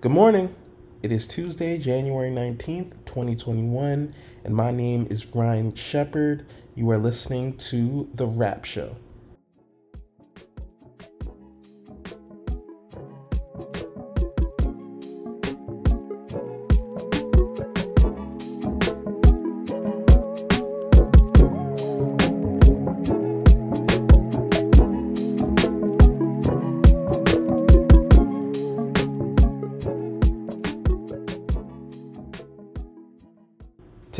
[0.00, 0.54] Good morning.
[1.02, 6.46] It is Tuesday, January 19th, 2021, and my name is Ryan Shepard.
[6.74, 8.96] You are listening to The Rap Show.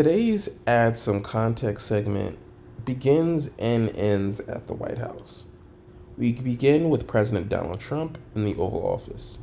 [0.02, 2.38] Today's Add Some Context segment
[2.86, 5.44] begins and ends at the White House.
[6.16, 9.36] We begin with President Donald Trump in the Oval Office.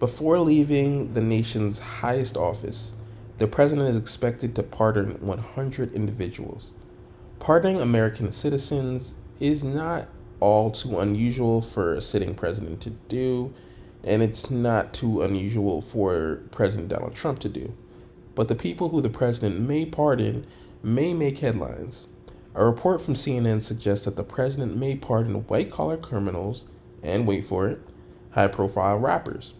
[0.00, 2.94] Before leaving the nation's highest office,
[3.38, 6.72] the president is expected to pardon 100 individuals.
[7.38, 10.08] Pardoning American citizens is not
[10.40, 13.54] all too unusual for a sitting president to do,
[14.02, 17.72] and it's not too unusual for President Donald Trump to do
[18.36, 20.46] but the people who the president may pardon
[20.84, 22.06] may make headlines.
[22.54, 26.64] A report from CNN suggests that the president may pardon white collar criminals
[27.02, 27.80] and, wait for it,
[28.30, 29.54] high profile rappers.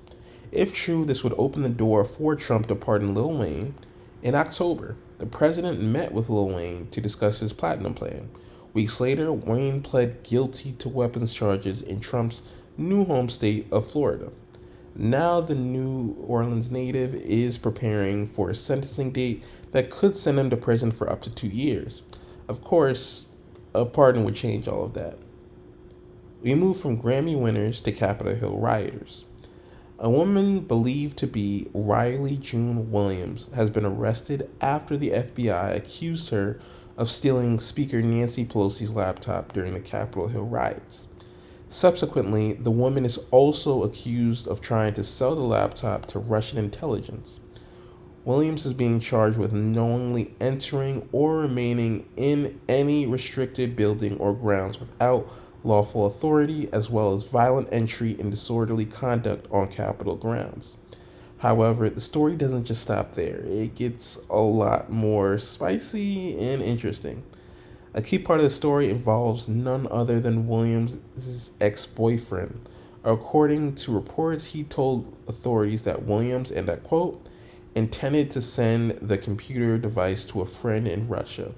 [0.52, 3.74] If true, this would open the door for Trump to pardon Lil Wayne.
[4.22, 8.28] In October, the president met with Lil Wayne to discuss his platinum plan.
[8.72, 12.42] Weeks later, Wayne pled guilty to weapons charges in Trump's
[12.76, 14.30] new home state of Florida.
[14.98, 20.48] Now, the New Orleans native is preparing for a sentencing date that could send him
[20.48, 22.02] to prison for up to two years.
[22.48, 23.26] Of course,
[23.74, 25.18] a pardon would change all of that.
[26.40, 29.24] We move from Grammy winners to Capitol Hill rioters.
[29.98, 36.30] A woman believed to be Riley June Williams has been arrested after the FBI accused
[36.30, 36.58] her
[36.96, 41.06] of stealing Speaker Nancy Pelosi's laptop during the Capitol Hill riots.
[41.76, 47.38] Subsequently, the woman is also accused of trying to sell the laptop to Russian intelligence.
[48.24, 54.80] Williams is being charged with knowingly entering or remaining in any restricted building or grounds
[54.80, 55.30] without
[55.64, 60.78] lawful authority, as well as violent entry and disorderly conduct on Capitol grounds.
[61.40, 67.22] However, the story doesn't just stop there, it gets a lot more spicy and interesting.
[67.96, 72.68] A key part of the story involves none other than Williams' ex boyfriend.
[73.02, 77.26] According to reports, he told authorities that Williams, and I quote,
[77.74, 81.52] intended to send the computer device to a friend in Russia,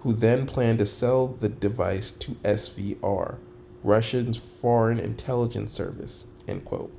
[0.00, 3.36] who then planned to sell the device to SVR,
[3.82, 6.92] Russia's Foreign Intelligence Service, end quote.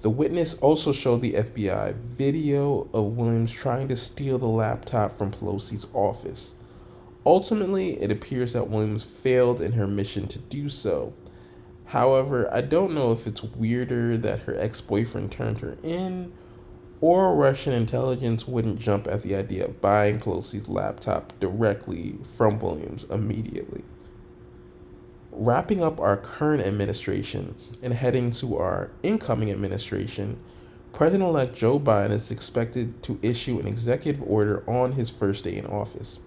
[0.00, 5.30] The witness also showed the FBI video of Williams trying to steal the laptop from
[5.30, 6.54] Pelosi's office.
[7.26, 11.12] Ultimately, it appears that Williams failed in her mission to do so.
[11.86, 16.32] However, I don't know if it's weirder that her ex boyfriend turned her in,
[17.00, 23.04] or Russian intelligence wouldn't jump at the idea of buying Pelosi's laptop directly from Williams
[23.10, 23.82] immediately.
[25.32, 30.38] Wrapping up our current administration and heading to our incoming administration,
[30.92, 35.56] President elect Joe Biden is expected to issue an executive order on his first day
[35.56, 36.20] in office.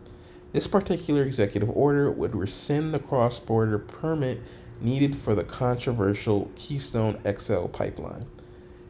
[0.51, 4.41] This particular executive order would rescind the cross border permit
[4.81, 8.25] needed for the controversial Keystone XL pipeline.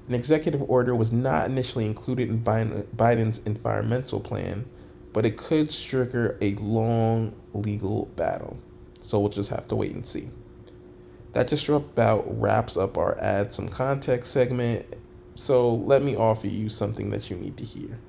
[0.08, 4.66] An executive order was not initially included in Biden's environmental plan,
[5.12, 8.58] but it could trigger a long legal battle.
[9.02, 10.30] So we'll just have to wait and see.
[11.34, 14.86] That just about wraps up our add some context segment.
[15.36, 18.00] So let me offer you something that you need to hear.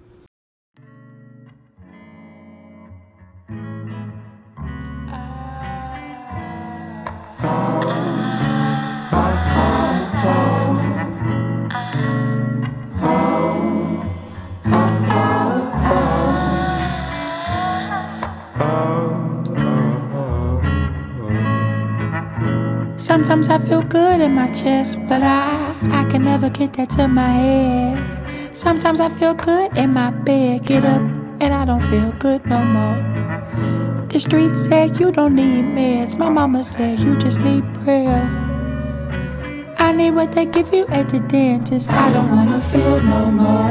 [23.30, 27.06] Sometimes I feel good in my chest, but I, I can never get that to
[27.06, 28.56] my head.
[28.56, 31.00] Sometimes I feel good in my bed, get up,
[31.40, 32.98] and I don't feel good no more.
[34.08, 38.20] The street said you don't need meds, my mama said you just need prayer.
[39.78, 43.70] I need what they give you at the dentist, I don't wanna feel no more.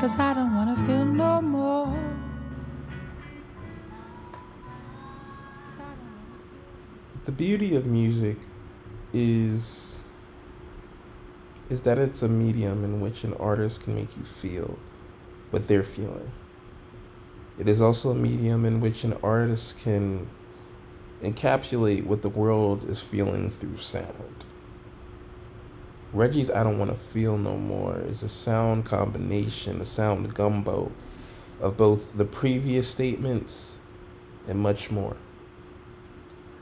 [0.00, 2.11] Cause I don't wanna feel no more.
[7.24, 8.36] The beauty of music
[9.12, 10.00] is
[11.68, 14.78] is that it's a medium in which an artist can make you feel
[15.50, 16.30] what they're feeling.
[17.58, 20.28] It is also a medium in which an artist can
[21.22, 24.44] encapsulate what the world is feeling through sound.
[26.12, 30.92] Reggie's I Don't Want to Feel No More is a sound combination, a sound gumbo
[31.60, 33.78] of both the previous statements
[34.46, 35.16] and much more.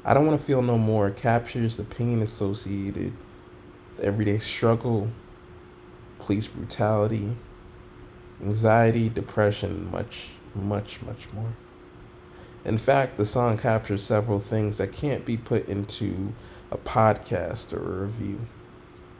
[0.02, 3.12] I Don't Want to Feel No More captures the pain associated
[3.96, 5.10] with everyday struggle,
[6.18, 7.36] police brutality,
[8.42, 11.52] anxiety, depression, much, much, much more.
[12.64, 16.32] In fact, the song captures several things that can't be put into
[16.70, 18.40] a podcast or a review.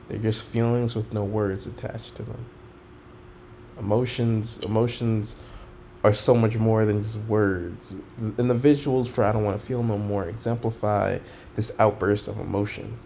[0.09, 2.47] They're just feelings with no words attached to them.
[3.79, 5.37] Emotions, emotions
[6.03, 7.95] are so much more than just words.
[8.19, 11.19] And the visuals for I Don't Want to Feel No More exemplify
[11.55, 12.99] this outburst of emotion.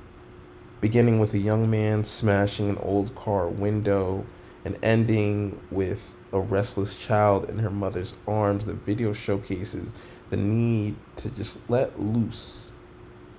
[0.80, 4.26] Beginning with a young man smashing an old car window
[4.64, 9.94] and ending with a restless child in her mother's arms, the video showcases
[10.30, 12.72] the need to just let loose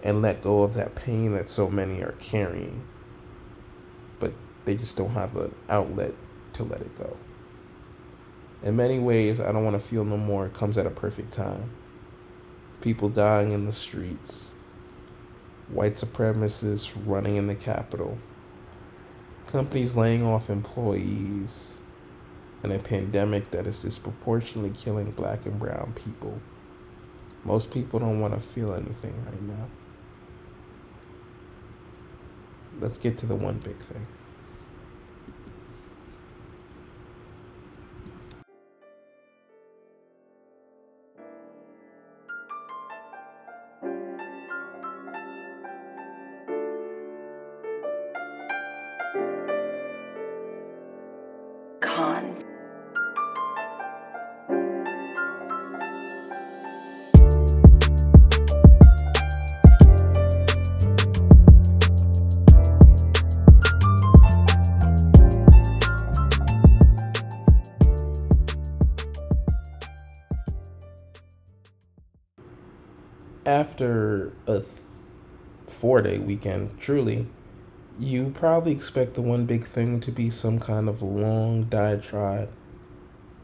[0.03, 2.85] and let go of that pain that so many are carrying
[4.19, 4.33] but
[4.65, 6.13] they just don't have an outlet
[6.53, 7.17] to let it go.
[8.65, 10.49] In many ways, I don't want to feel no more.
[10.49, 11.69] Comes at a perfect time.
[12.81, 14.49] People dying in the streets,
[15.69, 18.17] white supremacists running in the Capitol,
[19.47, 21.77] companies laying off employees,
[22.61, 26.41] and a pandemic that is disproportionately killing black and brown people.
[27.45, 29.67] Most people don't want to feel anything right now
[32.79, 34.05] let's get to the one big thing.
[73.45, 74.69] After a th-
[75.67, 77.27] four day weekend, truly,
[77.99, 82.49] you probably expect the one big thing to be some kind of long diatribe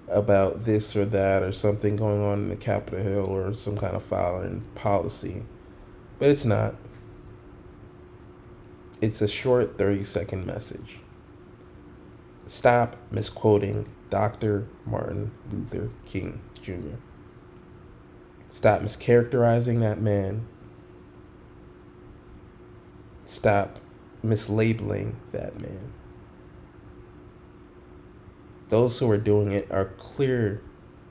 [0.10, 3.96] about this or that or something going on in the Capitol Hill or some kind
[3.96, 5.44] of foreign policy.
[6.20, 6.76] But it's not.
[9.00, 11.00] It's a short 30 second message.
[12.46, 14.68] Stop misquoting Dr.
[14.86, 16.98] Martin Luther King Jr.
[18.52, 20.46] Stop mischaracterizing that man.
[23.26, 23.80] Stop
[24.24, 25.94] mislabeling that man.
[28.68, 30.62] Those who are doing it are clear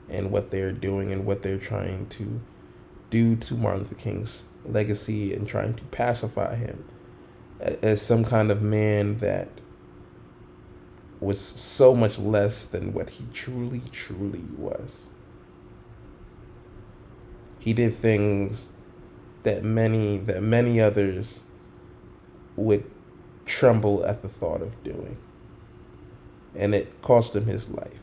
[0.07, 2.41] in what they're doing and what they're trying to
[3.09, 6.85] do to Martin Luther King's legacy and trying to pacify him
[7.59, 9.49] as some kind of man that
[11.19, 15.09] was so much less than what he truly, truly was.
[17.61, 18.73] He did things
[19.43, 21.43] that many that many others
[22.55, 22.89] would
[23.45, 25.17] tremble at the thought of doing.
[26.55, 28.01] And it cost him his life.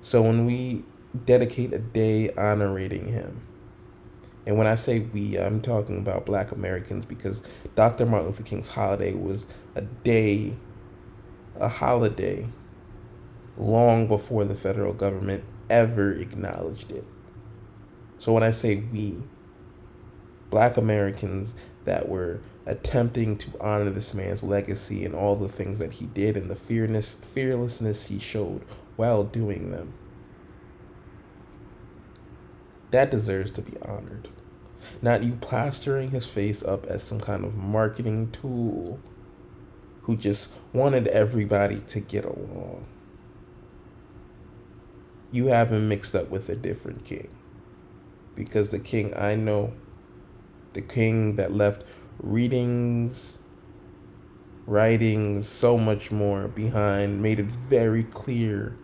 [0.00, 0.84] So when we
[1.26, 3.42] dedicate a day honoring him,
[4.46, 7.42] and when I say we, I'm talking about black Americans because
[7.76, 8.06] Dr.
[8.06, 10.56] Martin Luther King's holiday was a day,
[11.60, 12.48] a holiday,
[13.58, 17.04] long before the federal government ever acknowledged it.
[18.22, 19.16] So when I say we,
[20.48, 25.94] black Americans that were attempting to honor this man's legacy and all the things that
[25.94, 28.64] he did and the fearness, fearlessness he showed
[28.94, 29.94] while doing them,
[32.92, 34.28] that deserves to be honored.
[35.02, 39.00] Not you plastering his face up as some kind of marketing tool
[40.02, 42.86] who just wanted everybody to get along.
[45.32, 47.26] You have him mixed up with a different king
[48.34, 49.72] because the king I know,
[50.72, 51.82] the king that left
[52.18, 53.38] readings,
[54.66, 58.76] writings, so much more behind, made it very clear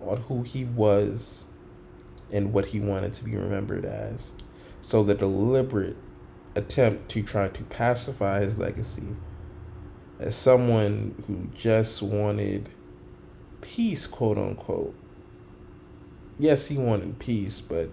[0.00, 1.46] on who he was
[2.32, 4.32] and what he wanted to be remembered as.
[4.80, 5.96] So the deliberate
[6.54, 9.16] attempt to try to pacify his legacy
[10.18, 12.70] as someone who just wanted
[13.60, 14.94] peace, quote unquote.
[16.38, 17.90] Yes, he wanted peace, but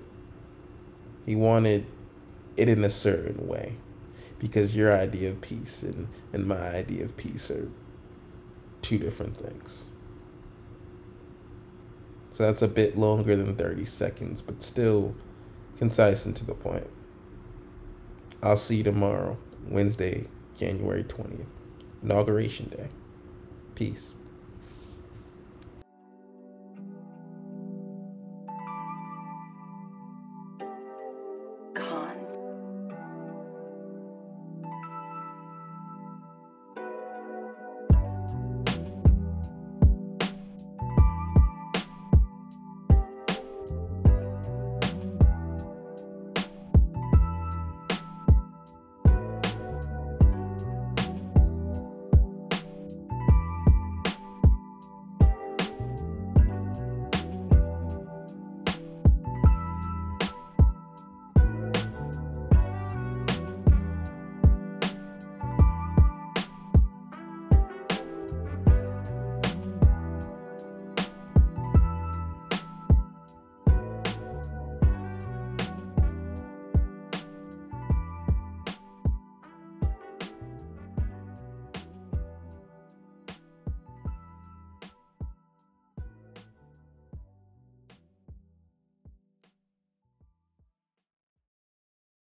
[1.26, 1.86] he wanted
[2.58, 3.76] it in a certain way
[4.40, 7.70] because your idea of peace and, and my idea of peace are
[8.82, 9.86] two different things.
[12.32, 15.16] So that's a bit longer than 30 seconds, but still
[15.78, 16.88] concise and to the point.
[18.42, 19.38] I'll see you tomorrow,
[19.68, 20.26] Wednesday,
[20.58, 21.46] January 20th.
[22.02, 22.90] Inauguration Day.
[23.76, 24.14] Peace.